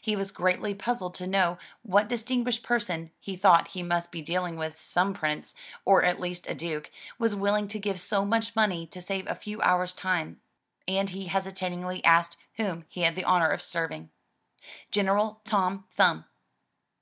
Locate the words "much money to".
8.24-9.02